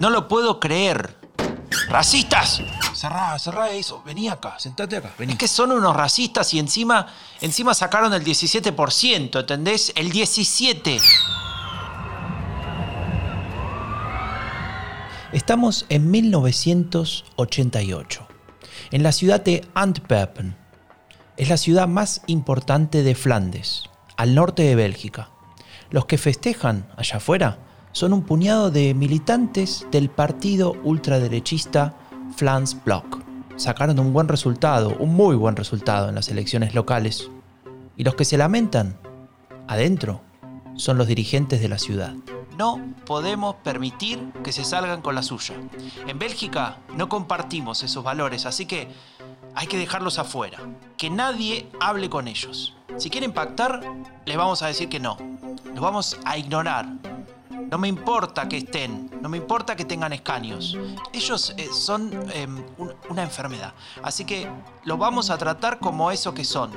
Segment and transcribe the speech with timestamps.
[0.00, 1.16] No lo puedo creer.
[1.88, 2.62] ¡Racistas!
[2.94, 4.02] Cerrá, cerrá eso.
[4.04, 5.14] Vení acá, sentate acá.
[5.18, 5.32] Vení.
[5.32, 7.06] Es que son unos racistas y encima,
[7.40, 9.92] encima sacaron el 17%, ¿entendés?
[9.96, 11.00] El 17%.
[15.32, 18.28] Estamos en 1988,
[18.92, 20.56] en la ciudad de Antwerpen.
[21.36, 23.84] Es la ciudad más importante de Flandes,
[24.16, 25.30] al norte de Bélgica.
[25.90, 27.65] Los que festejan allá afuera
[27.96, 31.94] son un puñado de militantes del partido ultraderechista
[32.36, 33.22] Flans Block.
[33.56, 37.30] Sacaron un buen resultado, un muy buen resultado en las elecciones locales.
[37.96, 38.98] Y los que se lamentan,
[39.66, 40.20] adentro,
[40.74, 42.12] son los dirigentes de la ciudad.
[42.58, 45.54] No podemos permitir que se salgan con la suya.
[46.06, 48.88] En Bélgica no compartimos esos valores, así que
[49.54, 50.58] hay que dejarlos afuera.
[50.98, 52.76] Que nadie hable con ellos.
[52.98, 53.80] Si quieren pactar,
[54.26, 55.16] les vamos a decir que no.
[55.72, 56.88] Los vamos a ignorar.
[57.70, 60.76] No me importa que estén, no me importa que tengan escaños.
[61.12, 63.72] Ellos eh, son em, un- una enfermedad.
[64.02, 64.46] Así que
[64.84, 66.70] los vamos a tratar como eso que son.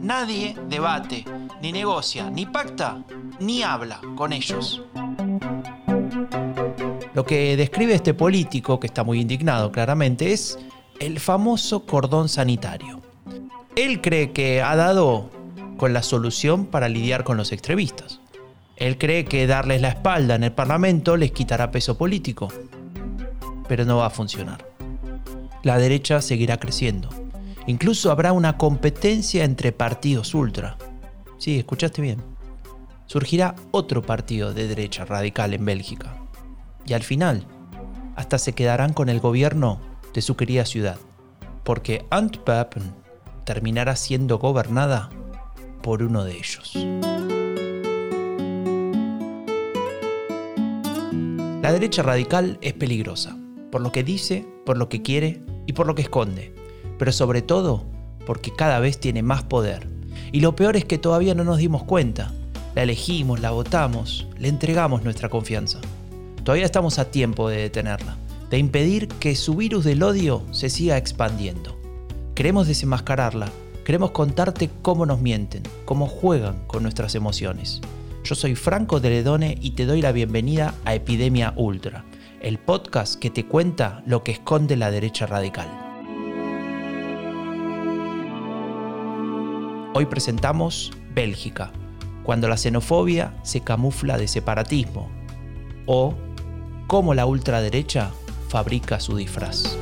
[0.00, 1.24] Nadie debate,
[1.62, 3.02] ni negocia, ni pacta,
[3.38, 4.82] ni habla con ellos.
[7.14, 10.58] Lo que describe este político, que está muy indignado claramente, es
[10.98, 13.00] el famoso cordón sanitario.
[13.76, 15.30] Él cree que ha dado
[15.76, 18.20] con la solución para lidiar con los extremistas.
[18.76, 22.48] Él cree que darles la espalda en el Parlamento les quitará peso político.
[23.68, 24.66] Pero no va a funcionar.
[25.62, 27.08] La derecha seguirá creciendo.
[27.66, 30.76] Incluso habrá una competencia entre partidos ultra.
[31.38, 32.22] Sí, escuchaste bien.
[33.06, 36.16] Surgirá otro partido de derecha radical en Bélgica.
[36.84, 37.46] Y al final,
[38.16, 39.80] hasta se quedarán con el gobierno
[40.12, 40.98] de su querida ciudad.
[41.62, 42.94] Porque Antwerpen
[43.44, 45.10] terminará siendo gobernada
[45.82, 46.72] por uno de ellos.
[51.64, 53.38] La derecha radical es peligrosa,
[53.72, 56.52] por lo que dice, por lo que quiere y por lo que esconde,
[56.98, 57.86] pero sobre todo
[58.26, 59.88] porque cada vez tiene más poder.
[60.30, 62.30] Y lo peor es que todavía no nos dimos cuenta.
[62.74, 65.80] La elegimos, la votamos, le entregamos nuestra confianza.
[66.42, 68.18] Todavía estamos a tiempo de detenerla,
[68.50, 71.80] de impedir que su virus del odio se siga expandiendo.
[72.34, 73.48] Queremos desenmascararla,
[73.86, 77.80] queremos contarte cómo nos mienten, cómo juegan con nuestras emociones.
[78.24, 82.06] Yo soy Franco Deledone y te doy la bienvenida a Epidemia Ultra,
[82.40, 85.68] el podcast que te cuenta lo que esconde la derecha radical.
[89.92, 91.70] Hoy presentamos Bélgica,
[92.22, 95.10] cuando la xenofobia se camufla de separatismo,
[95.84, 96.14] o
[96.86, 98.10] cómo la ultraderecha
[98.48, 99.76] fabrica su disfraz.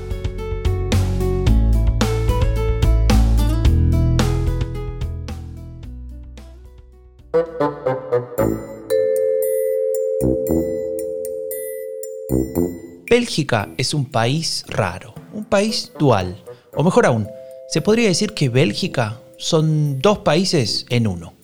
[13.09, 16.43] Bélgica es un país raro, un país dual,
[16.75, 17.29] o mejor aún,
[17.69, 21.35] se podría decir que Bélgica son dos países en uno.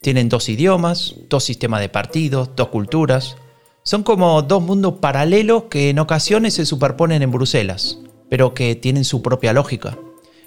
[0.00, 3.36] Tienen dos idiomas, dos sistemas de partidos, dos culturas.
[3.82, 7.98] Son como dos mundos paralelos que en ocasiones se superponen en Bruselas,
[8.30, 9.98] pero que tienen su propia lógica,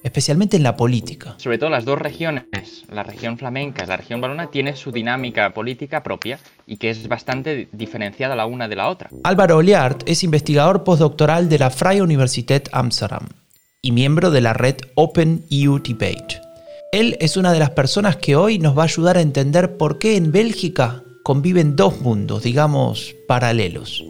[0.04, 1.36] especialmente en la política.
[1.38, 5.54] Sobre todo las dos regiones, la región flamenca y la región valona, tiene su dinámica
[5.54, 9.10] política propia y que es bastante diferenciada la una de la otra.
[9.24, 13.28] Álvaro Oliart es investigador postdoctoral de la Freie Universität Amsterdam
[13.82, 16.42] y miembro de la red Open EU Debate.
[16.92, 19.98] Él es una de las personas que hoy nos va a ayudar a entender por
[19.98, 24.04] qué en Bélgica conviven dos mundos, digamos, paralelos.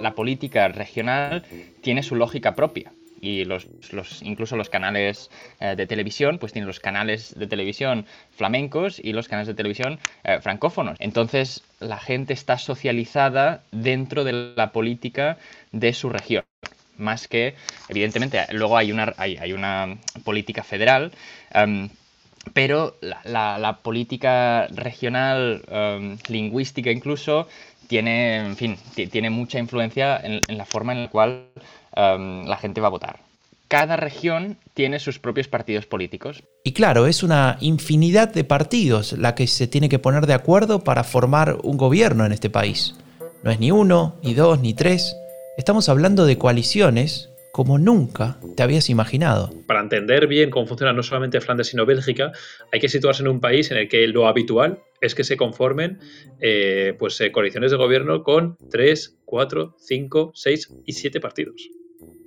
[0.00, 1.44] La política regional
[1.80, 6.66] tiene su lógica propia y los, los- incluso los canales eh, de televisión, pues tienen
[6.66, 10.96] los canales de televisión flamencos y los canales de televisión eh, francófonos.
[11.00, 15.38] Entonces la gente está socializada dentro de la política
[15.72, 16.44] de su región.
[16.96, 17.54] Más que,
[17.88, 21.12] evidentemente, luego hay una, hay, hay una política federal,
[21.52, 21.90] em,
[22.52, 27.48] pero la, política regional, em, lingüística incluso,
[27.88, 31.46] tiene, en fin, ti- tiene mucha influencia en, en la forma en la cual
[31.94, 33.20] em, la gente va a votar.
[33.68, 36.42] Cada región tiene sus propios partidos políticos.
[36.62, 40.84] Y claro, es una infinidad de partidos la que se tiene que poner de acuerdo
[40.84, 42.94] para formar un gobierno en este país.
[43.42, 45.16] No es ni uno, ni dos, ni tres.
[45.58, 49.50] Estamos hablando de coaliciones como nunca te habías imaginado.
[49.66, 52.32] Para entender bien cómo funciona no solamente Flandes sino Bélgica,
[52.70, 55.98] hay que situarse en un país en el que lo habitual es que se conformen
[56.38, 61.70] eh, pues, eh, coaliciones de gobierno con 3, 4, 5, 6 y 7 partidos.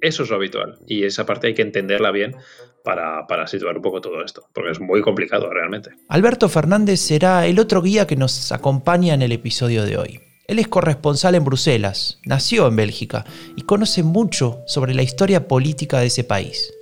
[0.01, 0.79] Eso es lo habitual.
[0.87, 2.35] Y esa parte hay que entenderla bien
[2.83, 5.91] para, para situar un poco todo esto, porque es muy complicado realmente.
[6.07, 10.28] Alberto Fernández será el otro guía que nos acompaña en el episodio de hoy.
[10.49, 13.23] Él es corresponsal en Bruselas, nació en Bélgica
[13.55, 16.73] y conoce mucho sobre la historia política de ese país.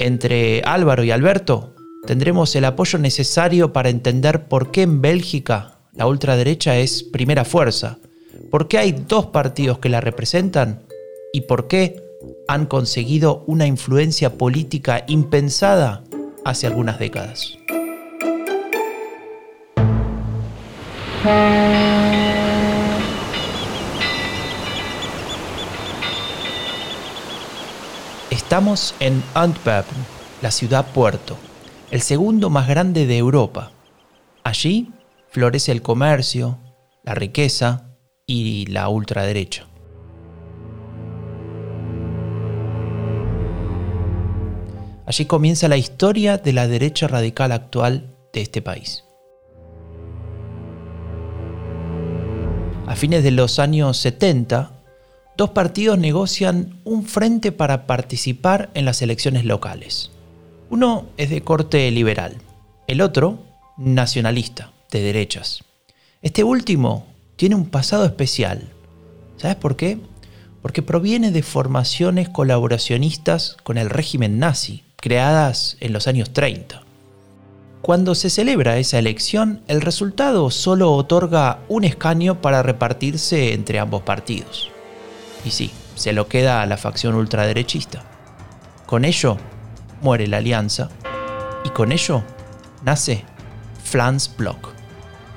[0.00, 1.76] Entre Álvaro y Alberto
[2.08, 7.98] tendremos el apoyo necesario para entender por qué en Bélgica la ultraderecha es primera fuerza,
[8.50, 10.82] por qué hay dos partidos que la representan
[11.32, 12.02] y por qué
[12.48, 16.02] han conseguido una influencia política impensada
[16.44, 17.58] hace algunas décadas.
[28.48, 29.98] Estamos en Antwerpen,
[30.40, 31.36] la ciudad puerto,
[31.90, 33.72] el segundo más grande de Europa.
[34.42, 34.88] Allí
[35.28, 36.58] florece el comercio,
[37.04, 37.90] la riqueza
[38.26, 39.66] y la ultraderecha.
[45.04, 49.04] Allí comienza la historia de la derecha radical actual de este país.
[52.86, 54.77] A fines de los años 70,
[55.38, 60.10] dos partidos negocian un frente para participar en las elecciones locales.
[60.68, 62.38] Uno es de corte liberal,
[62.88, 63.44] el otro
[63.76, 65.62] nacionalista, de derechas.
[66.22, 67.06] Este último
[67.36, 68.68] tiene un pasado especial.
[69.36, 70.00] ¿Sabes por qué?
[70.60, 76.82] Porque proviene de formaciones colaboracionistas con el régimen nazi, creadas en los años 30.
[77.80, 84.02] Cuando se celebra esa elección, el resultado solo otorga un escaño para repartirse entre ambos
[84.02, 84.72] partidos.
[85.44, 88.04] Y sí, se lo queda a la facción ultraderechista.
[88.86, 89.36] Con ello,
[90.00, 90.88] muere la alianza
[91.64, 92.22] y con ello
[92.82, 93.24] nace
[93.82, 94.70] Flans Block,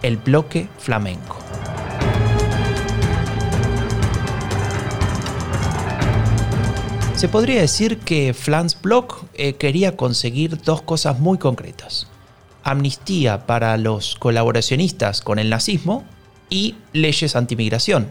[0.01, 1.38] el bloque flamenco.
[7.15, 12.07] Se podría decir que Flans Block eh, quería conseguir dos cosas muy concretas.
[12.63, 16.03] Amnistía para los colaboracionistas con el nazismo
[16.50, 18.09] y leyes antimigración.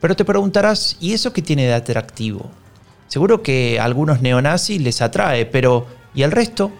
[0.00, 2.50] Pero te preguntarás, ¿y eso qué tiene de atractivo?
[3.08, 6.72] Seguro que a algunos neonazis les atrae, pero ¿y el resto?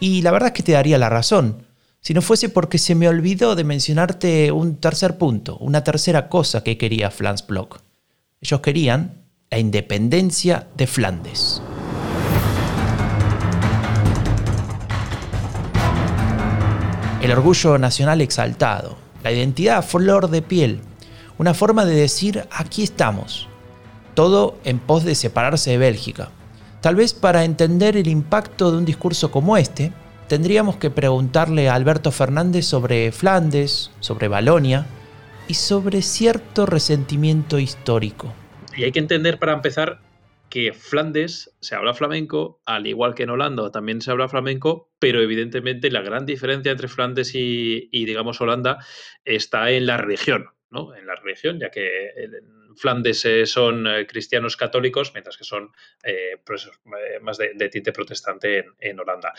[0.00, 1.66] Y la verdad es que te daría la razón.
[2.00, 6.62] Si no fuese porque se me olvidó de mencionarte un tercer punto, una tercera cosa
[6.62, 7.80] que quería Flans Block.
[8.40, 11.60] Ellos querían la independencia de Flandes.
[17.22, 20.80] El orgullo nacional exaltado, la identidad flor de piel,
[21.38, 23.48] una forma de decir aquí estamos,
[24.14, 26.30] todo en pos de separarse de Bélgica.
[26.80, 29.92] Tal vez para entender el impacto de un discurso como este,
[30.28, 34.86] tendríamos que preguntarle a Alberto Fernández sobre Flandes, sobre Balonia
[35.48, 38.32] y sobre cierto resentimiento histórico.
[38.76, 40.00] Y hay que entender para empezar
[40.48, 45.20] que Flandes se habla flamenco, al igual que en Holanda también se habla flamenco, pero
[45.20, 48.78] evidentemente la gran diferencia entre Flandes y, digamos, Holanda
[49.24, 50.46] está en la región,
[50.96, 52.12] En la región, ya que
[52.76, 55.72] Flandes eh, son eh, cristianos católicos, mientras que son
[56.04, 56.36] eh,
[57.22, 59.32] más de, tinte protestante en, Holanda.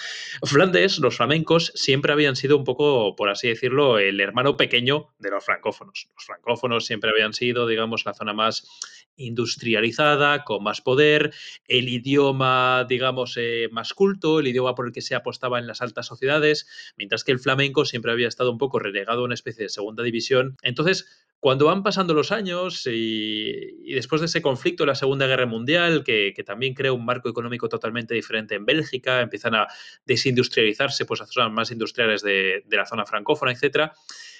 [0.43, 5.29] Flandes, los flamencos, siempre habían sido un poco, por así decirlo, el hermano pequeño de
[5.29, 6.09] los francófonos.
[6.15, 8.67] Los francófonos siempre habían sido, digamos, la zona más
[9.15, 11.33] industrializada, con más poder,
[11.67, 13.39] el idioma, digamos,
[13.71, 16.67] más culto, el idioma por el que se apostaba en las altas sociedades,
[16.97, 20.03] mientras que el flamenco siempre había estado un poco relegado a una especie de segunda
[20.03, 20.55] división.
[20.61, 25.45] Entonces, cuando van pasando los años y, después de ese conflicto de la Segunda Guerra
[25.45, 29.67] Mundial, que, también crea un marco económico totalmente diferente en Bélgica, empiezan a
[30.05, 33.93] desindustrializarse pues, a zonas más industriales de, de la zona francófona, etcétera,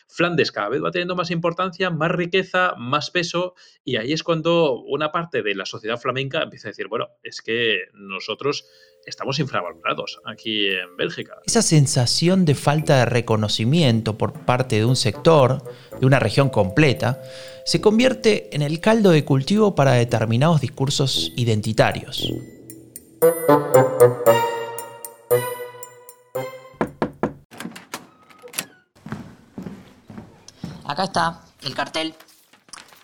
[0.08, 4.82] Flandes cada vez va teniendo más importancia, más riqueza, más peso, y ahí es cuando
[4.82, 8.66] una parte de la sociedad flamenca empieza a decir, bueno, es que nosotros
[9.06, 11.38] estamos infravalorados aquí en Bélgica.
[11.46, 15.64] Esa sensación de falta de reconocimiento por parte de un sector,
[16.00, 17.22] de una región completa,
[17.66, 22.32] se convierte en el caldo de cultivo para determinados discursos identitarios.
[30.88, 32.16] Acá está el cartel.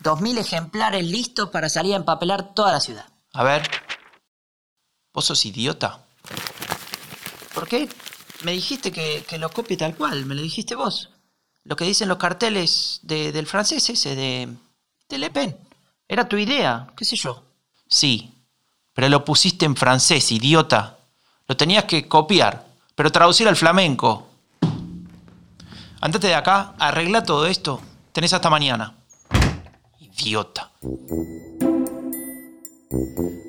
[0.02, 3.06] 2.000 ejemplares listos para salir a empapelar toda la ciudad.
[3.32, 3.68] A ver.
[5.12, 6.00] ¿Vos sos idiota?
[7.54, 7.88] ¿Por qué?
[8.42, 11.10] Me dijiste que, lo copie tal cual, me lo dijiste vos.
[11.62, 14.48] Lo que dicen los carteles del francés ese, de,
[15.08, 15.56] de Le Pen.
[16.08, 17.42] Era tu idea, qué sé yo.
[17.88, 18.34] Sí,
[18.92, 20.98] pero lo pusiste en francés, idiota.
[21.46, 24.33] Lo tenías que copiar, pero traducir al flamenco.
[26.04, 27.80] Andate de acá, arregla todo esto.
[28.12, 28.94] Tenés hasta mañana.
[29.98, 30.70] Idiota.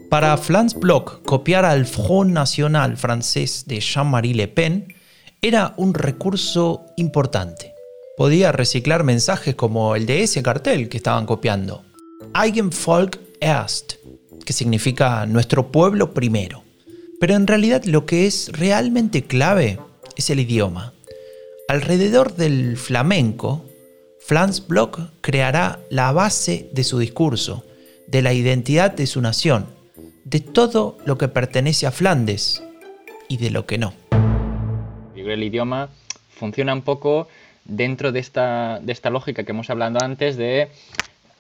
[0.10, 4.96] Para Flans Bloch, copiar al Front National francés de Jean-Marie Le Pen
[5.42, 7.74] era un recurso importante.
[8.16, 11.84] podía reciclar mensajes como el de ese cartel que estaban copiando.
[12.42, 13.96] Eigen Volk erst,
[14.46, 16.64] que significa nuestro pueblo primero.
[17.20, 19.78] Pero en realidad lo que es realmente clave
[20.16, 20.95] es el idioma.
[21.68, 23.66] Alrededor del flamenco,
[24.20, 27.66] Franz Bloch creará la base de su discurso,
[28.06, 29.66] de la identidad de su nación,
[30.26, 32.64] de todo lo que pertenece a Flandes
[33.28, 33.96] y de lo que no.
[35.16, 35.90] El idioma
[36.30, 37.28] funciona un poco
[37.64, 40.70] dentro de esta, de esta lógica que hemos hablado antes de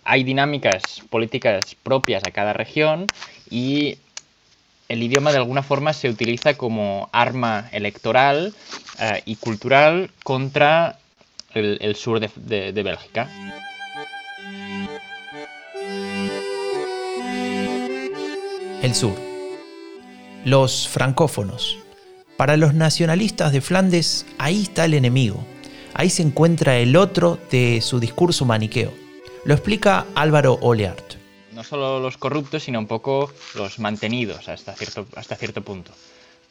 [0.03, 3.05] hay dinámicas políticas propias a cada región
[3.51, 3.99] y
[4.87, 8.53] el idioma de alguna forma se utiliza como arma electoral
[8.99, 10.99] eh, y cultural contra
[11.53, 13.29] el, sur de, de Bélgica.
[18.81, 19.15] El sur.
[20.43, 21.79] Los francófonos.
[22.37, 25.43] Para los nacionalistas de Flandes, ahí está el enemigo.
[25.93, 28.93] Ahí se encuentra el otro de su discurso maniqueo.
[29.45, 31.14] Lo explica Álvaro Oleart
[31.55, 35.91] no solo los corruptos, sino un poco los mantenidos hasta cierto, hasta cierto punto.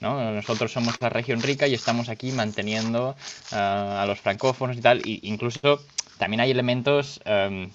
[0.00, 0.32] ¿no?
[0.32, 3.14] Nosotros somos la región rica y estamos aquí manteniendo
[3.52, 5.06] ah, a los francófonos y tal.
[5.06, 5.80] Y incluso
[6.18, 7.70] también hay elementos em,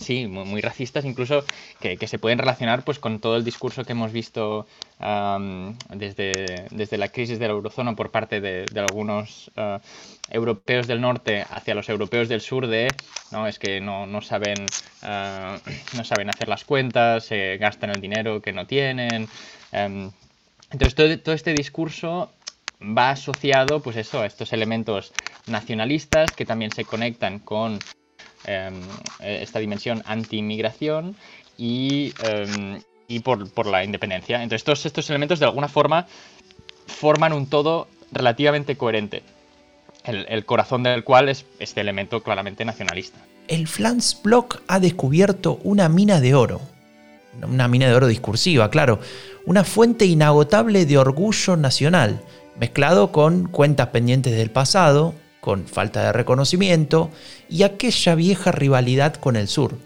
[0.00, 1.44] Sí, muy, racistas, incluso
[1.80, 4.66] que, se pueden relacionar pues, con todo el discurso que hemos visto
[5.90, 9.80] desde, desde, la crisis de la eurozona por parte de, algunos ah,
[10.30, 12.88] europeos del norte hacia los europeos del sur de
[13.32, 14.64] no es que no, no saben
[15.02, 15.58] ah,
[15.96, 19.28] no saben hacer las cuentas, gastan el dinero que no tienen.
[19.72, 20.10] Em,
[20.70, 22.30] entonces todo, todo este discurso
[22.80, 25.12] va asociado pues eso, a estos elementos
[25.46, 27.78] nacionalistas que también se conectan con
[28.44, 31.16] esta dimensión anti-inmigración
[31.56, 34.42] y, em, y por, la independencia.
[34.42, 36.06] Entonces, todos estos elementos de alguna forma
[36.86, 39.22] forman un todo relativamente coherente,
[40.04, 43.18] el, corazón del cual es este elemento claramente nacionalista.
[43.48, 43.68] El
[44.22, 46.60] Block ha descubierto una mina de oro,
[47.42, 49.00] una mina de oro discursiva, claro,
[49.46, 52.20] una fuente inagotable de orgullo nacional,
[52.58, 57.10] mezclado con cuentas pendientes del pasado, con falta de reconocimiento
[57.50, 59.76] y aquella vieja rivalidad con el sur.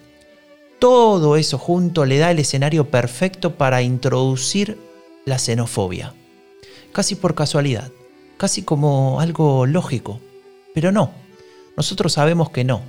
[0.79, 4.79] Todo eso junto le da el escenario perfecto para introducir
[5.25, 6.13] la xenofobia.
[6.93, 7.91] Casi por casualidad,
[8.37, 10.21] casi como algo lógico.
[10.75, 11.13] Pero no,
[11.75, 12.83] nosotros sabemos que no.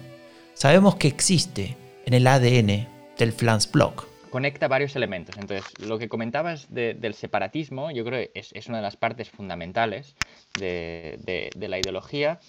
[0.54, 2.86] Sabemos que existe en el ADN
[3.18, 3.34] del
[3.72, 4.08] Block.
[4.30, 5.38] Conecta varios elementos.
[5.38, 10.16] Entonces, lo que comentabas del separatismo, yo creo que es, una de las partes fundamentales
[10.60, 12.40] de, la ideología,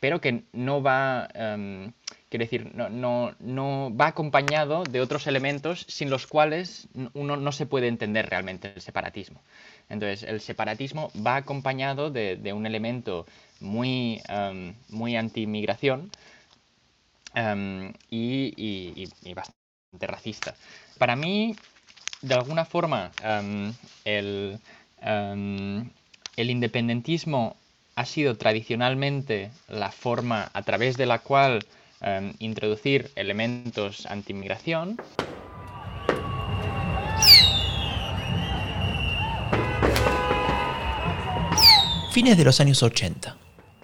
[0.00, 1.92] pero que no va, um,
[2.30, 7.66] decir, no, no, no, va acompañado de otros elementos sin los cuales uno no se
[7.66, 9.40] puede entender realmente el separatismo.
[9.88, 13.26] Entonces, el separatismo va acompañado de, un elemento
[13.60, 16.10] muy, em, muy anti-inmigración
[17.34, 20.54] em, y, bastante racista.
[21.04, 21.54] Para mí,
[22.22, 23.12] de alguna forma,
[24.06, 24.58] el,
[25.02, 27.56] el independentismo
[27.94, 31.66] ha sido tradicionalmente la forma a través de la cual
[32.00, 34.96] em, introducir elementos anti-inmigración.
[42.12, 43.36] Fines de los años 80.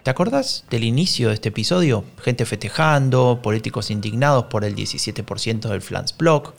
[0.03, 2.03] ¿Te acordás del inicio de este episodio?
[2.23, 6.55] Gente festejando, políticos indignados por el 17% del Flans Block.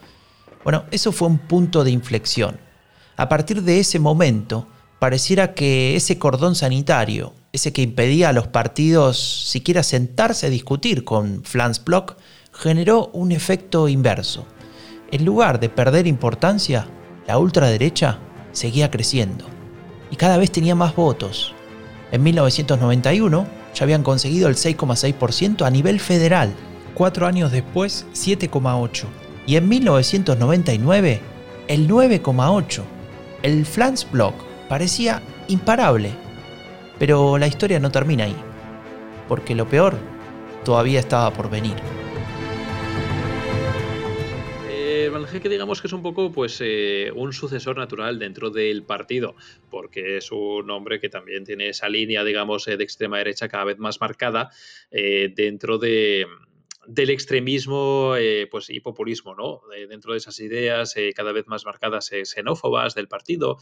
[0.63, 2.59] Bueno, eso fue un punto de inflexión.
[3.17, 4.67] A partir de ese momento,
[4.99, 11.03] pareciera que ese cordón sanitario, ese que impedía a los partidos siquiera sentarse a discutir
[11.03, 12.17] con Flans Block,
[12.53, 14.45] generó un efecto inverso.
[15.11, 16.87] En lugar de perder importancia,
[17.27, 18.19] la ultraderecha
[18.51, 19.45] seguía creciendo
[20.11, 21.53] y cada vez tenía más votos.
[22.11, 26.53] En 1991 ya habían conseguido el 6,6% a nivel federal,
[26.93, 31.19] cuatro años después 7,8% y en 1999
[31.67, 32.83] el 9,8%.
[33.43, 34.35] El Flans Block
[34.67, 36.11] parecía imparable.
[36.99, 38.35] Pero la historia no termina ahí,
[39.27, 39.95] porque lo peor
[40.63, 41.75] todavía estaba por venir.
[44.69, 49.35] Eh, que digamos que es un poco pues eh, un sucesor natural dentro del partido,
[49.71, 53.63] porque es un hombre que también tiene esa línea, digamos, eh, de extrema derecha cada
[53.63, 54.51] vez más marcada
[54.91, 56.27] dentro de,
[56.93, 59.61] del extremismo eh, pues, y populismo, ¿no?
[59.87, 63.57] dentro de esas ideas eh, cada vez más marcadas eh, xenófobas del partido,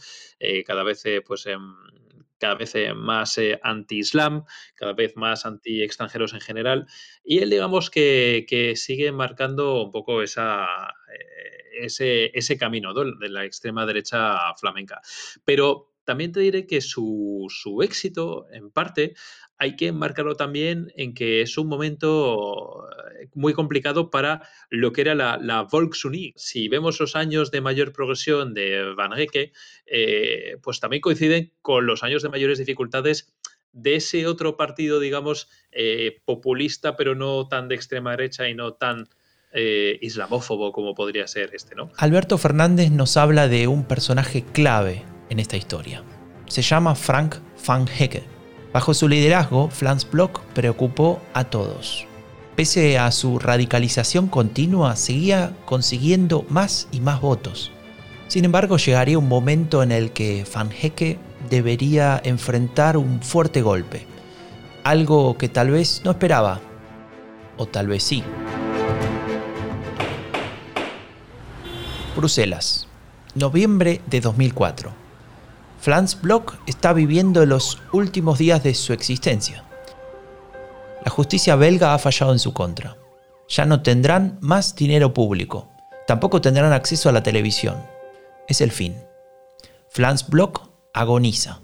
[0.66, 1.74] cada vez pues em,
[2.38, 4.44] cada vez más anti-islam,
[4.74, 6.86] cada vez más anti-extranjeros en general.
[7.22, 10.66] Y él, digamos, que, sigue marcando un poco esa,
[11.72, 15.02] ese, camino de la extrema derecha flamenca.
[15.44, 19.14] Pero también te diré que su, su éxito, en parte,
[19.58, 22.88] hay que enmarcarlo también en que es un momento
[23.20, 25.68] eh, muy complicado para lo que era la, la.
[26.34, 29.52] Si vemos los años de mayor progresión de Van Hecke,
[29.86, 33.32] eh, pues también coinciden con los años de mayores dificultades
[33.70, 38.72] de ese otro partido, digamos, eh, populista, pero no tan de extrema derecha y no
[38.72, 39.06] tan
[39.52, 41.90] islamófobo como podría ser este, ¿no?
[41.96, 46.02] Alberto Fernández nos habla de un personaje clave en esta historia.
[46.46, 48.24] Se llama Frank Van Hecke
[48.72, 52.06] Bajo su liderazgo, Franz Bloch preocupó a todos.
[52.54, 57.72] Pese a su radicalización continua, seguía consiguiendo más y más votos.
[58.28, 61.18] Sin embargo, llegaría un momento en el que Van Hecke
[61.48, 64.06] debería enfrentar un fuerte golpe,
[64.84, 66.60] algo que tal vez no esperaba,
[67.56, 68.22] o tal vez sí.
[72.14, 72.86] Bruselas,
[73.34, 74.99] noviembre de 2004.
[75.80, 79.64] Franz Bloch está viviendo los últimos días de su existencia.
[81.02, 82.98] La justicia belga ha fallado en su contra.
[83.48, 85.70] Ya no tendrán más dinero público.
[86.06, 87.82] Tampoco tendrán acceso a la televisión.
[88.46, 88.94] Es el fin.
[89.88, 91.62] Franz Bloch agoniza.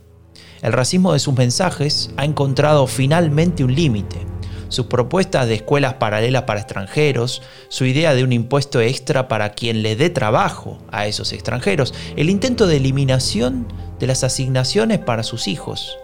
[0.62, 4.26] El racismo de sus mensajes ha encontrado finalmente un límite
[4.68, 9.82] sus propuestas de escuelas paralelas para extranjeros, su idea de un impuesto extra para quien
[9.82, 13.66] le dé trabajo a esos extranjeros, el intento de eliminación
[13.98, 15.96] de las asignaciones para sus hijos.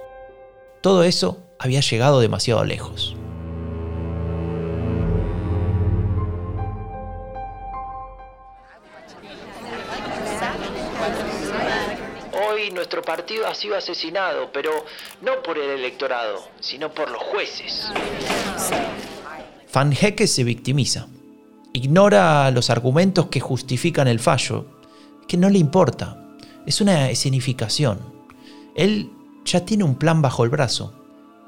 [0.80, 3.16] Todo eso había llegado demasiado lejos.
[12.32, 14.70] Hoy nuestro partido ha sido asesinado, pero
[15.20, 17.90] no por el electorado, sino por los jueces.
[19.72, 21.06] Van Hecke se victimiza.
[21.72, 24.66] Ignora los argumentos que justifican el fallo,
[25.26, 26.21] que no le importa.
[26.66, 27.98] Es una escenificación.
[28.74, 29.10] Él
[29.44, 30.92] ya tiene un plan bajo el brazo.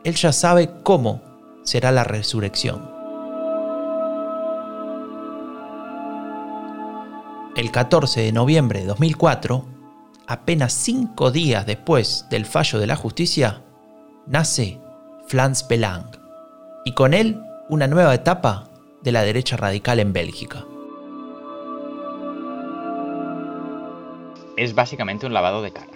[0.02, 1.22] Él ya sabe cómo
[1.62, 2.90] será la resurrección.
[7.56, 9.64] El 14 de noviembre de 2004,
[10.26, 13.62] apenas cinco días después del fallo de la justicia,
[14.26, 14.80] nace
[15.28, 16.06] Flans Belang
[16.84, 18.68] y con él una nueva etapa
[19.02, 20.64] de la derecha radical en Bélgica.
[24.56, 25.90] Es básicamente un lavado de cara.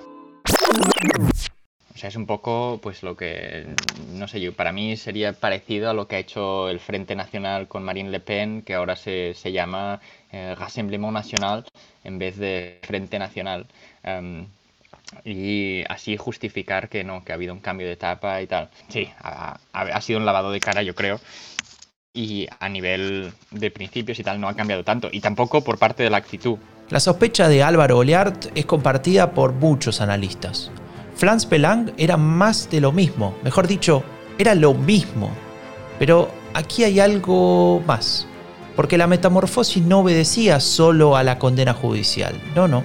[1.95, 3.67] O sea, es un poco, pues lo que,
[4.13, 7.69] no sé yo, para mí sería parecido a lo que ha hecho el Frente Nacional
[7.69, 10.01] con Marine Le Pen, que ahora se, llama
[10.33, 11.65] eh, Rassemblement National
[12.05, 13.67] en vez de Frente Nacional.
[14.03, 14.47] Em,
[15.25, 18.71] y así justificar que no, que ha habido un cambio de etapa y tal.
[18.89, 21.21] Sí, ha, ha, sido un lavado de cara, yo creo.
[22.13, 25.09] Y a nivel de principios y tal no ha cambiado tanto.
[25.11, 26.59] Y tampoco por parte de la actitud.
[26.91, 30.71] La sospecha de Álvaro Oliart es compartida por muchos analistas.
[31.17, 34.03] Franz Pelang era más de lo mismo, mejor dicho,
[34.39, 35.29] era lo mismo.
[35.99, 38.27] Pero aquí hay algo más,
[38.75, 42.83] porque la metamorfosis no obedecía solo a la condena judicial, no, no.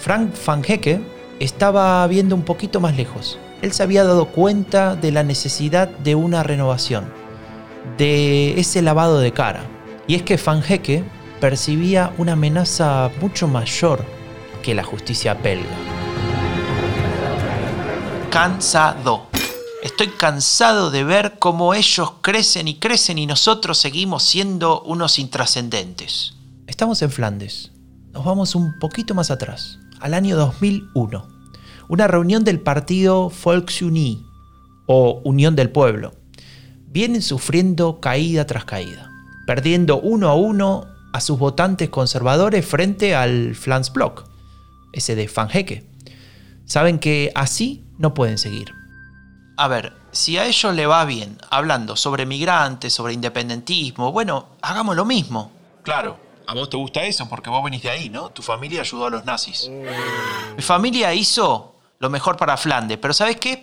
[0.00, 1.00] Frank Van Hecke
[1.38, 3.38] estaba viendo un poquito más lejos.
[3.62, 7.04] Él se había dado cuenta de la necesidad de una renovación,
[7.96, 9.60] de ese lavado de cara.
[10.08, 11.04] Y es que Van Hecke
[11.44, 14.02] percibía una amenaza mucho mayor
[14.62, 15.76] que la justicia belga
[18.30, 19.26] cansado.
[19.82, 26.32] Estoy cansado de ver cómo ellos crecen y crecen y nosotros seguimos siendo unos intrascendentes.
[26.66, 27.72] Estamos en Flandes.
[28.14, 31.28] Nos vamos un poquito más atrás, al año 2001.
[31.90, 34.24] Una reunión del partido Volksuni
[34.86, 36.14] o Unión del Pueblo.
[36.86, 39.10] Vienen sufriendo caída tras caída,
[39.46, 44.24] perdiendo uno a uno a sus votantes conservadores frente al Flansblock,
[44.92, 45.86] ese de Van Hecke.
[46.64, 48.74] Saben que así no pueden seguir.
[49.56, 54.96] A ver, si a ellos le va bien hablando sobre migrantes, sobre independentismo, bueno, hagamos
[54.96, 55.52] lo mismo.
[55.84, 58.30] Claro, a vos te gusta eso porque vos venís de ahí, ¿no?
[58.30, 59.70] Tu familia ayudó a los nazis.
[60.56, 63.62] Mi familia hizo lo mejor para Flandes, pero ¿sabes qué?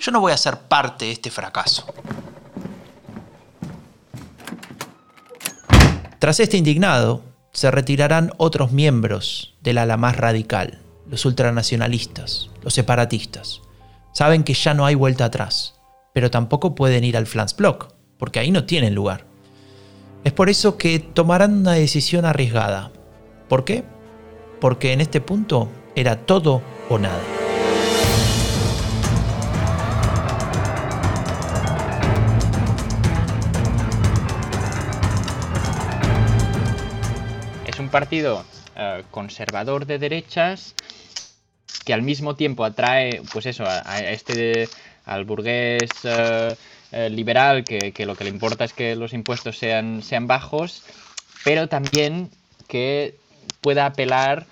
[0.00, 1.84] Yo no voy a ser parte de este fracaso.
[6.20, 10.78] Tras este indignado, se retirarán otros miembros del ala más radical,
[11.08, 13.62] los ultranacionalistas, los separatistas.
[14.12, 15.80] Saben que ya no hay vuelta atrás,
[16.12, 19.24] pero tampoco pueden ir al Flansblock, porque ahí no tienen lugar.
[20.22, 22.92] Es por eso que tomarán una decisión arriesgada.
[23.48, 23.82] ¿Por qué?
[24.60, 27.49] Porque en este punto era todo o nada.
[37.90, 38.44] Partido
[38.76, 40.74] eh, conservador de derechas
[41.84, 44.68] que al mismo tiempo atrae, pues eso, a, este,
[45.04, 46.54] al burgués eh,
[46.92, 50.82] eh, liberal, que, que, lo que le importa es que los impuestos sean, sean bajos,
[51.44, 52.30] pero también
[52.68, 53.16] que
[53.60, 54.46] pueda apelar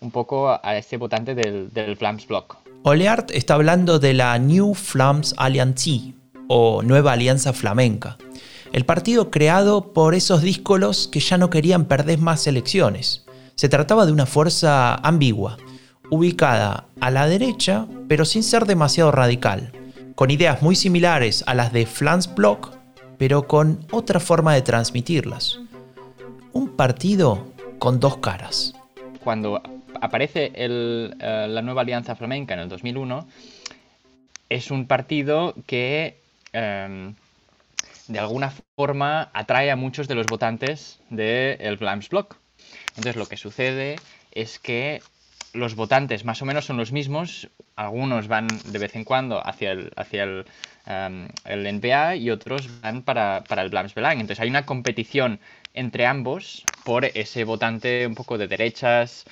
[0.00, 2.58] un poco a ese votante del, del Flams Block.
[2.82, 6.14] Oleart está hablando de la New Flams Alliance
[6.48, 8.16] o Nueva Alianza Flamenca,
[8.72, 13.24] el partido creado por esos díscolos que ya no querían perder más elecciones.
[13.54, 15.56] Se trataba de una fuerza ambigua,
[16.10, 19.72] ubicada a la derecha, pero sin ser demasiado radical,
[20.14, 22.72] con ideas muy similares a las de Flams Block,
[23.18, 25.58] pero con otra forma de transmitirlas.
[26.52, 27.46] Un partido
[27.78, 28.74] con dos caras.
[29.22, 29.60] Cuando
[30.00, 33.26] aparece eh, la nueva Alianza Flamenca en el 2001,
[34.48, 36.20] es un partido que
[36.52, 37.14] em,
[38.08, 42.36] de alguna forma atrae a muchos de los votantes del de Vlaams Block.
[42.90, 43.96] Entonces lo que sucede
[44.32, 45.00] es que
[45.52, 49.72] los votantes más o menos son los mismos, algunos van de vez en cuando hacia
[49.72, 50.44] el, hacia el,
[50.86, 54.20] em, NBA y otros van para, el Vlaams Belang.
[54.20, 55.40] Entonces hay una competición
[55.74, 59.24] entre ambos por ese votante un poco de derechas,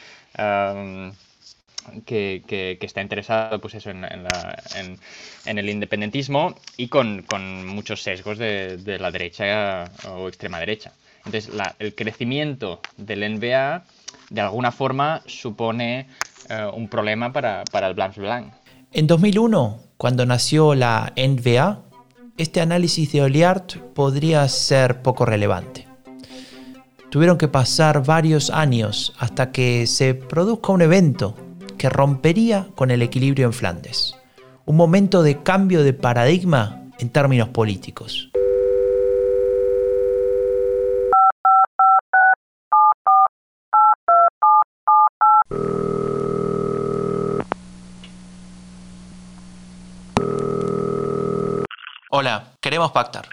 [2.05, 4.99] que, está interesado pues eso, en,
[5.45, 7.25] el independentismo y con,
[7.67, 10.93] muchos sesgos de, la derecha o extrema derecha.
[11.25, 13.85] Entonces, el crecimiento del NBA
[14.31, 16.07] de alguna forma supone
[16.49, 18.53] eh, un problema para, para el Blanc Blanc.
[18.93, 21.83] En 2001, cuando nació la NBA,
[22.37, 25.87] este análisis de Oliart podría ser poco relevante.
[27.11, 31.37] Tuvieron que pasar varios años hasta que se produzca un evento
[31.85, 34.17] que rompería con el equilibrio en Flandes.
[34.65, 38.31] Un momento de cambio de paradigma en términos políticos.
[52.09, 53.29] Hola, queremos pactar.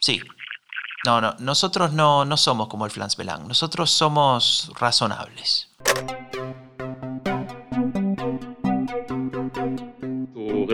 [0.00, 0.22] Sí,
[1.04, 5.73] no, no, nosotros no, no somos como el Flans Belang, nosotros somos razonables.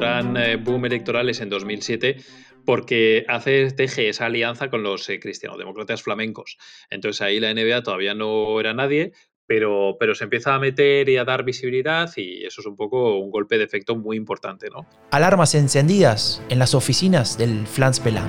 [0.01, 2.17] Gran eh, boom electoral es en 2007
[2.65, 6.59] porque hace teje esa alianza con los eh, cristianos-demócratas flamencos.
[6.91, 9.13] Entonces ahí la NBA todavía no era nadie,
[9.47, 13.19] pero, pero, se empieza a meter y a dar visibilidad y eso es un poco
[13.19, 14.87] un golpe de efecto muy importante, ¿no?
[15.11, 18.29] Alarmas encendidas en las oficinas del Flans Belang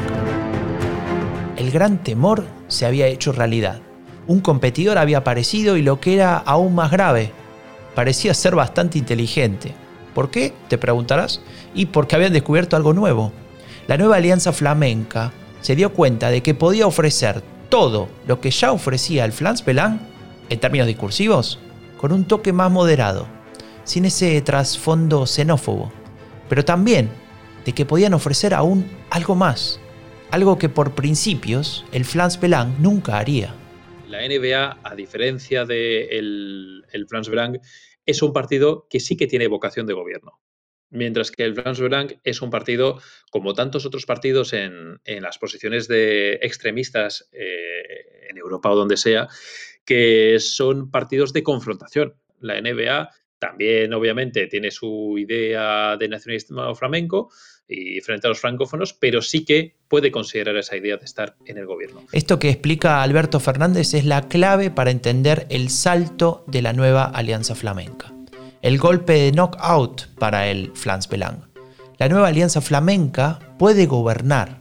[1.62, 3.82] el gran temor se había hecho realidad.
[4.26, 7.32] Un competidor había aparecido y lo que era aún más grave,
[7.94, 9.76] parecía ser bastante inteligente.
[10.14, 10.54] ¿Por qué?
[10.68, 11.42] Te preguntarás.
[11.74, 13.32] Y porque habían descubierto algo nuevo.
[13.88, 18.72] La nueva alianza flamenca se dio cuenta de que podía ofrecer todo lo que ya
[18.72, 20.00] ofrecía el Flans Belang,
[20.50, 21.60] en términos discursivos,
[21.98, 23.28] con un toque más moderado,
[23.84, 25.92] sin ese trasfondo xenófobo,
[26.50, 27.10] pero también
[27.64, 29.80] de que podían ofrecer aún algo más,
[30.32, 33.54] algo que por principios el Flans Belang nunca haría.
[34.10, 37.60] La NBA, a diferencia del de el Flans Belang,
[38.06, 40.40] es un partido que sí que tiene vocación de gobierno.
[40.90, 45.88] Mientras que el Flans Belang es un partido, como tantos otros partidos en, las posiciones
[45.88, 49.30] de extremistas eh, en Europa o donde sea,
[49.86, 52.16] que son partidos de confrontación.
[52.40, 53.10] La NBA
[53.42, 57.32] también, obviamente, tiene su idea de nacionalismo flamenco,
[57.68, 61.58] y frente a los francófonos, pero sí que puede considerar esa idea de estar en
[61.58, 62.06] el gobierno.
[62.12, 67.06] Esto que explica Alberto Fernández es la clave para entender el salto de la nueva
[67.06, 68.14] Alianza Flamenca.
[68.62, 71.50] El golpe de knockout para el Flans Belang.
[71.98, 74.61] La nueva Alianza Flamenca puede gobernar.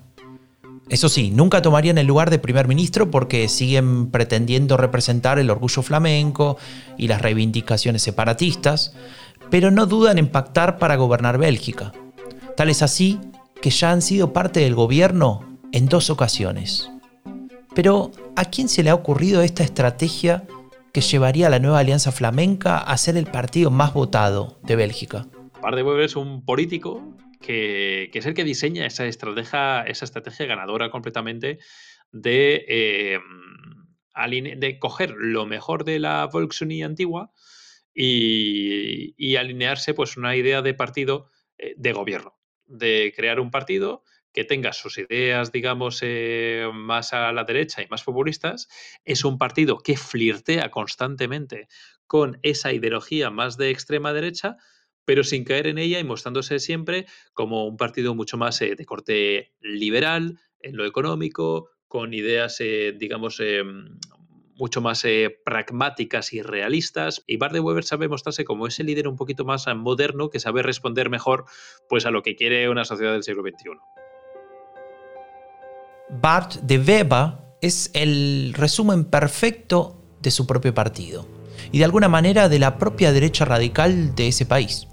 [0.91, 5.83] Eso sí, nunca tomarían el lugar de primer ministro porque siguen pretendiendo representar el orgullo
[5.83, 6.59] flamenco
[6.99, 8.93] y las reivindicaciones separatistas,
[9.51, 11.93] pero no dudan en pactar para gobernar Bélgica.
[12.57, 13.21] Tal es así
[13.63, 16.91] que ya han sido parte del gobierno en dos ocasiones.
[17.73, 20.43] Pero, ¿a quién se le ha ocurrido esta estrategia
[20.93, 25.29] que llevaría a la nueva Alianza Flamenca a ser el partido más votado de Bélgica?
[25.63, 27.01] Par de es un político
[27.41, 31.59] que, es el que diseña esa estrategia, esa estrategia ganadora completamente
[32.13, 33.19] de, eh,
[34.57, 37.33] de coger lo mejor de la Volkswagen antigua
[37.95, 44.45] y, alinearse pues una idea de partido eh, de gobierno de crear un partido que
[44.45, 48.69] tenga sus ideas, digamos, eh, más a la derecha y más populistas,
[49.05, 51.67] es un partido que flirtea constantemente
[52.07, 54.57] con esa ideología más de extrema derecha,
[55.05, 58.85] pero sin caer en ella y mostrándose siempre como un partido mucho más eh, de
[58.85, 63.41] corte liberal en lo económico, con ideas, eh, digamos,
[64.61, 67.25] mucho más eh, pragmáticas y realistas.
[67.27, 70.63] Y Bart de Weber sabe mostrarse como ese líder un poquito más moderno que sabe
[70.63, 71.47] responder mejor
[71.89, 73.71] pues, a lo que quiere una sociedad del siglo XXI.
[76.11, 81.27] Bart de Weber es el resumen perfecto de su propio partido
[81.73, 84.90] y de alguna manera de la propia derecha radical de ese país.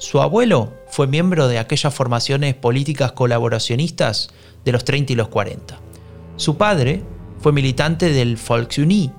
[0.00, 4.30] Su abuelo fue miembro de aquellas formaciones políticas colaboracionistas
[4.64, 5.78] de los 30 y los 40.
[6.36, 7.02] Su padre
[7.38, 9.12] fue militante del Volksuni,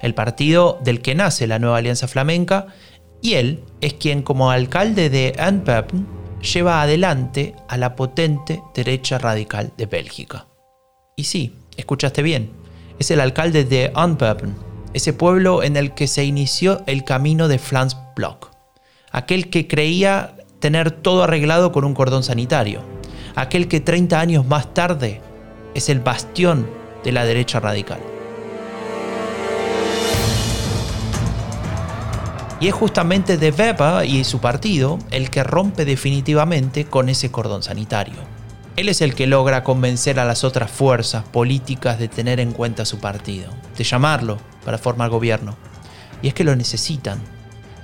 [0.00, 2.68] el partido del que nace la nueva Alianza Flamenca,
[3.20, 6.06] y él es quien como alcalde de Antwerpen
[6.40, 10.46] lleva adelante a la potente derecha radical de Bélgica.
[11.16, 12.52] Y sí, escuchaste bien,
[13.00, 14.54] es el alcalde de Antwerpen,
[14.94, 18.49] ese pueblo en el que se inició el camino de Flans Block,
[19.10, 22.82] aquel que creía tener todo arreglado con un cordón sanitario,
[23.34, 25.20] aquel que 30 años más tarde
[25.74, 26.68] es el bastión
[27.04, 28.00] de la derecha radical.
[32.60, 37.62] Y es justamente De Weber y su partido el que rompe definitivamente con ese cordón
[37.62, 38.16] sanitario.
[38.76, 42.84] Él es el que logra convencer a las otras fuerzas políticas de tener en cuenta
[42.84, 45.56] su partido, de llamarlo para formar gobierno.
[46.22, 47.39] Y es que lo necesitan.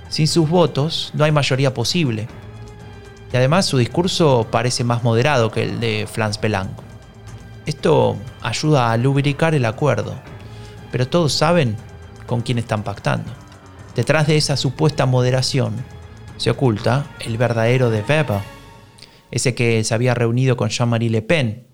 [0.09, 2.27] Sin sus votos no hay mayoría posible.
[3.31, 6.69] Y además su discurso parece más moderado que el de Franz Belang.
[7.65, 10.15] Esto ayuda a lubricar el acuerdo,
[10.91, 11.75] pero todos saben
[12.25, 13.29] con quién están pactando.
[13.95, 15.73] Detrás de esa supuesta moderación
[16.37, 18.41] se oculta el verdadero de Weber,
[19.31, 21.67] ese que se había reunido con Jean-Marie Le Pen,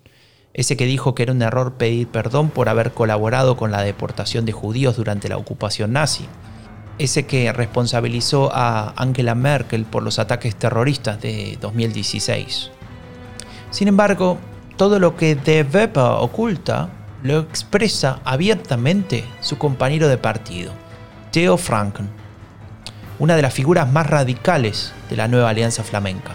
[0.54, 4.46] ese que dijo que era un error pedir perdón por haber colaborado con la deportación
[4.46, 6.26] de judíos durante la ocupación nazi,
[6.98, 12.70] ese que responsabilizó a Angela Merkel por los ataques terroristas de 2016.
[13.70, 14.38] Sin embargo,
[14.76, 16.90] todo lo que De Weber oculta
[17.22, 20.72] lo expresa abiertamente su compañero de partido,
[21.32, 22.08] Theo Franken,
[23.18, 26.32] una de las figuras más radicales de la nueva Alianza Flamenca,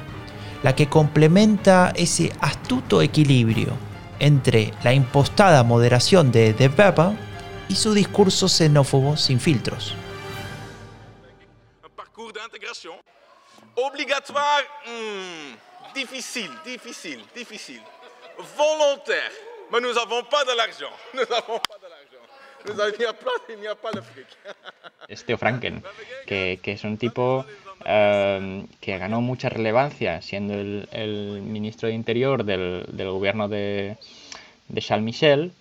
[0.64, 3.70] la que complementa ese astuto equilibrio
[4.20, 7.18] entre la impostada moderación de De Weber
[7.70, 9.96] y su discurso xenófobo sin filtros.
[12.40, 12.96] D'intégration
[13.76, 17.82] obligatoire, hmm, difícil, difícil, difícil.
[18.56, 19.32] volontaire.
[19.72, 20.94] Mais nous n'avons pas de l'argent.
[21.14, 22.24] Nous n'avons pas de l'argent.
[22.66, 24.26] Nous avons, il n'y a, pas- il n'y a pas de fric.
[25.10, 25.84] es Theo Franken,
[26.26, 27.46] que, que es un tipo
[27.86, 33.98] eh, que ganó mucha relevancia siendo el ministro de Interior del, del gobierno de,
[34.70, 35.52] de Charles Michel,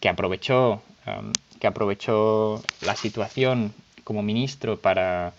[0.00, 1.20] que aprovechó, eh,
[1.60, 3.74] que aprovechó la situación
[4.04, 5.34] como ministro para,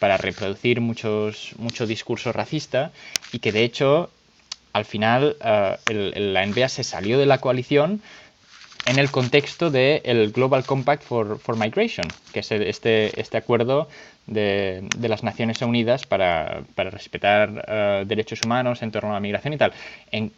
[0.00, 2.90] para reproducir muchos, mucho discurso racista
[3.32, 4.10] y que de hecho
[4.72, 5.76] al final eh,
[6.32, 8.00] la NBA se salió de la coalición
[8.86, 13.88] en el contexto del Global Compact for, for Migration, que es este, este acuerdo
[14.26, 19.20] de, de las Naciones Unidas para, para respetar eh, derechos humanos en torno a la
[19.20, 19.72] migración y tal.
[20.10, 20.32] En-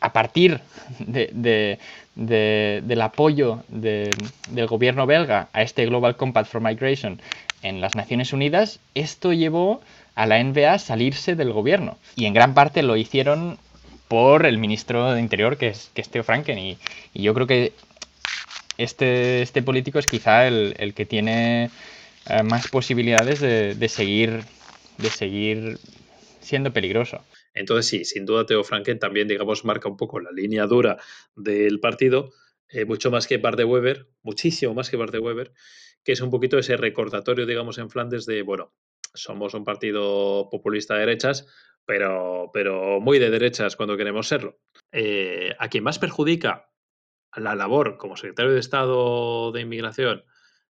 [0.00, 0.60] a partir
[0.98, 1.78] de- de-
[2.16, 4.10] de- del apoyo de-
[4.50, 7.20] del gobierno belga a este Global Compact for Migration
[7.62, 9.80] en las Naciones Unidas, esto llevó
[10.14, 11.98] a la NBA a salirse del gobierno.
[12.16, 13.58] Y en gran parte lo hicieron
[14.08, 16.58] por el ministro de Interior, que es, que Theo Franken.
[16.58, 16.78] Y,
[17.14, 17.72] y yo creo que
[18.78, 21.70] este, este político es quizá el, el que tiene
[22.28, 24.44] eh, más posibilidades de, de seguir,
[24.98, 25.78] de seguir
[26.40, 27.24] siendo peligroso.
[27.54, 30.98] Entonces sí, sin duda Theo Franken también, digamos, marca un poco la línea dura
[31.36, 32.32] del partido,
[32.68, 35.52] eh, mucho más que Bart de Weber, muchísimo más que Bart de Weber,
[36.04, 38.72] que es un poquito ese recordatorio, digamos, en Flandes de, bueno,
[39.14, 41.46] somos un partido populista de derechas,
[41.84, 44.58] pero, pero muy de derechas cuando queremos serlo.
[44.90, 46.70] Eh, a quien más perjudica
[47.36, 50.24] la labor como secretario de Estado de Inmigración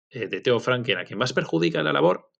[0.10, 2.31] eh, de Theo Franken, a quien más perjudica la labor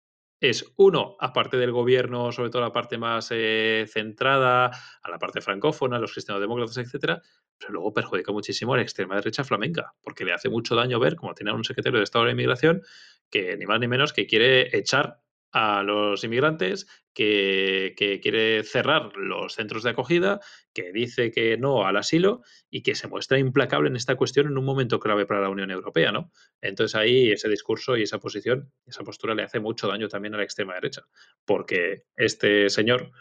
[0.42, 4.72] es uno, aparte del gobierno, sobre todo la parte más eh, centrada,
[5.04, 7.22] a la parte francófona, los cristianos-demócratas, etcétera,
[7.60, 11.16] pero luego perjudica muchísimo a la extrema derecha flamenca, porque le hace mucho daño ver,
[11.16, 12.82] como tiene un secretario de Estado de Inmigración,
[13.30, 15.21] que ni más ni menos que quiere echar
[15.52, 20.40] a los inmigrantes, que, quiere cerrar los centros de acogida,
[20.74, 24.58] que dice que no al asilo y que se muestra implacable en esta cuestión en
[24.58, 26.32] un momento clave para la Unión Europea, ¿no?
[26.62, 30.38] Entonces ahí ese discurso y esa posición, esa postura le hace mucho daño también a
[30.38, 31.04] la extrema derecha,
[31.46, 33.12] porque este señor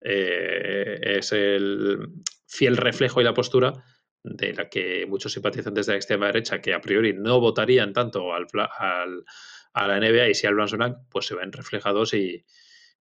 [0.00, 2.08] eh, es el
[2.46, 3.72] fiel reflejo y la postura
[4.22, 8.34] de la que muchos simpatizantes de la extrema derecha, que a priori no votarían tanto
[8.34, 8.46] al,
[8.78, 9.24] al-
[9.72, 12.44] a la NBA y sí al Blanc, pues se ven reflejados y,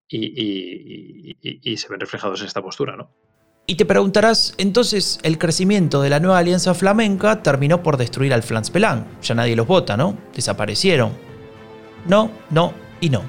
[0.09, 3.11] y- se ven reflejados en esta postura, ¿no?
[3.69, 8.41] Y te preguntarás, entonces el crecimiento de la nueva alianza flamenca terminó por destruir al
[8.43, 9.05] Flans Pelang.
[9.21, 10.17] Ya nadie los vota, ¿no?
[10.33, 11.11] Desaparecieron.
[12.05, 13.23] No, no y no.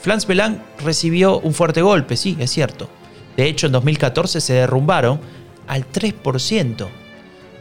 [0.00, 2.88] Flans Pelang recibió un fuerte golpe, sí, es cierto.
[3.36, 5.20] De hecho, en 2014 se derrumbaron
[5.68, 6.88] al 3%.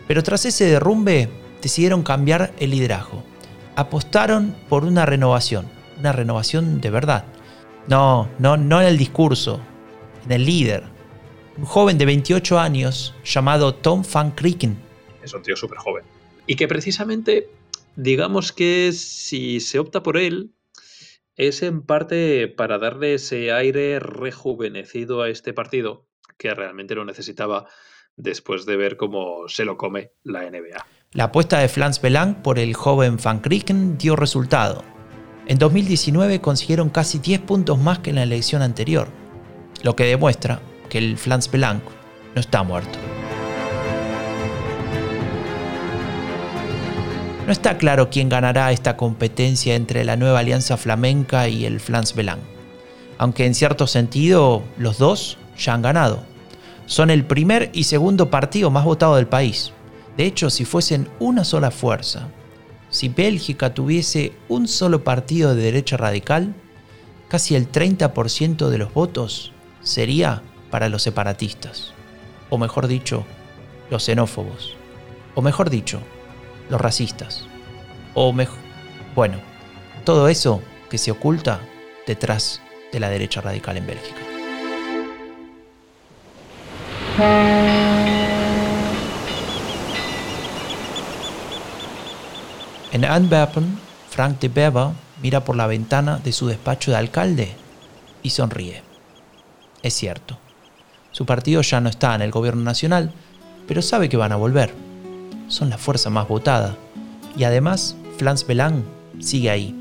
[0.08, 1.30] Pero tras ese derrumbe
[1.62, 3.24] decidieron cambiar el liderazgo.
[3.80, 5.66] Apostaron por una renovación,
[5.98, 7.24] una renovación de verdad.
[7.88, 9.62] No, no, no en el discurso,
[10.26, 10.84] en el líder
[11.58, 14.78] un joven de 28 años llamado Tom Van Krieken.
[15.24, 16.04] Es un tío súper joven.
[16.46, 17.48] Y que precisamente,
[17.96, 20.52] digamos que si se opta por él,
[21.38, 26.06] es en parte para darle ese aire rejuvenecido a este partido,
[26.38, 27.70] que realmente lo necesitaba
[28.18, 30.86] después de ver cómo se lo come la NBA.
[31.12, 34.84] La apuesta de Flans Belang por el joven Van Krieken dio resultado.
[35.48, 39.08] En 2019 consiguieron casi 10 puntos más que en la elección anterior,
[39.82, 41.92] lo que demuestra que el Flans Blanco
[42.36, 43.00] no está muerto.
[47.48, 52.14] No está claro quién ganará esta competencia entre la nueva alianza flamenca y el Flans
[52.14, 52.42] Belang,
[53.18, 56.24] aunque en cierto sentido los dos ya han ganado.
[56.86, 59.74] Son el primer y segundo partido más votado del país.
[60.20, 62.28] De hecho, si fuesen una sola fuerza,
[62.90, 66.54] si Bélgica tuviese un solo partido de derecha radical,
[67.30, 71.94] casi el 30% de los votos sería para los separatistas,
[72.50, 73.26] o mejor dicho,
[73.90, 74.76] los xenófobos,
[75.36, 76.02] o mejor dicho,
[76.70, 77.46] los racistas,
[78.14, 78.60] o mejor,
[79.16, 79.38] bueno,
[80.04, 81.62] todo eso que se oculta
[82.06, 84.20] detrás de la derecha radical en Bélgica.
[92.92, 93.78] En Antwerpen,
[94.10, 94.90] Frank de Bever
[95.22, 97.54] mira por la ventana de su despacho de alcalde
[98.24, 98.82] y sonríe.
[99.84, 100.38] Es cierto,
[101.12, 103.12] su partido ya no está en el gobierno nacional,
[103.68, 104.74] pero sabe que van a volver.
[105.48, 106.76] Son la fuerza más votada.
[107.38, 108.84] Y además, Flans Belang
[109.20, 109.76] sigue ahí,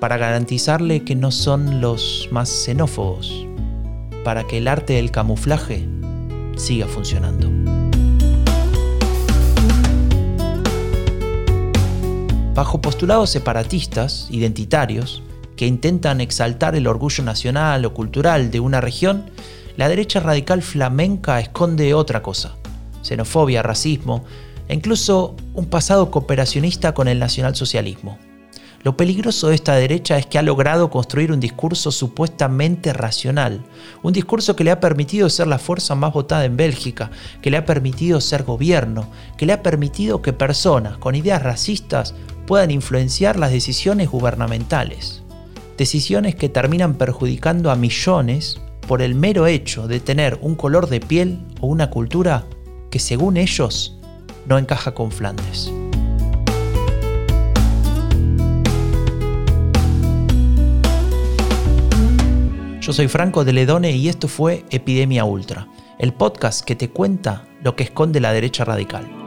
[0.00, 3.46] para garantizarle que no son los más xenófobos,
[4.24, 5.88] para que el arte del camuflaje
[6.56, 7.81] siga funcionando.
[12.54, 15.22] Bajo postulados separatistas, identitarios,
[15.56, 19.30] que intentan exaltar el orgullo nacional o cultural de una región,
[19.78, 22.56] la derecha radical flamenca esconde otra cosa,
[23.00, 24.24] xenofobia, racismo
[24.68, 28.18] e incluso un pasado cooperacionista con el nacionalsocialismo.
[28.84, 33.62] Lo peligroso de esta derecha es que ha logrado construir un discurso supuestamente racional,
[34.02, 37.58] un discurso que le ha permitido ser la fuerza más votada en Bélgica, que le
[37.58, 43.38] ha permitido ser gobierno, que le ha permitido que personas con ideas racistas puedan influenciar
[43.38, 45.22] las decisiones gubernamentales.
[45.76, 51.00] Decisiones que terminan perjudicando a millones por el mero hecho de tener un color de
[51.00, 52.44] piel o una cultura
[52.90, 53.98] que según ellos
[54.46, 55.72] no encaja con Flandes.
[62.80, 65.68] Yo soy Franco de Ledone y esto fue Epidemia Ultra,
[66.00, 69.21] el podcast que te cuenta lo que esconde la derecha radical.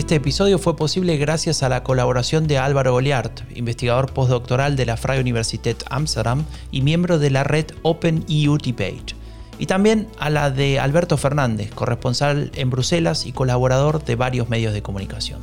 [0.00, 4.96] Este episodio fue posible gracias a la colaboración de Álvaro Goliart, investigador postdoctoral de la
[4.96, 9.14] Freie Universität Amsterdam y miembro de la red Open EU Debate,
[9.58, 14.72] y también a la de Alberto Fernández, corresponsal en Bruselas y colaborador de varios medios
[14.72, 15.40] de comunicación.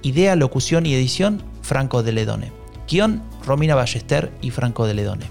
[0.00, 2.52] Idea, locución y edición, Franco de Ledone.
[2.90, 5.26] Guión, Romina Ballester y Franco de Ledone.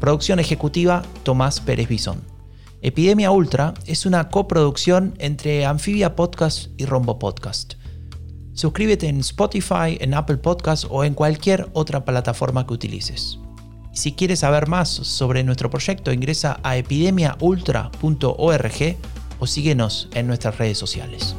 [0.00, 2.35] Producción ejecutiva, Tomás Pérez Bisón.
[2.86, 7.74] Epidemia Ultra es una coproducción entre Amphibia Podcast y Rombo Podcast.
[8.52, 13.40] Suscríbete en Spotify, en Apple Podcast o en cualquier otra plataforma que utilices.
[13.92, 18.96] Si quieres saber más sobre nuestro proyecto, ingresa a epidemiaultra.org
[19.40, 21.34] o síguenos en nuestras redes sociales.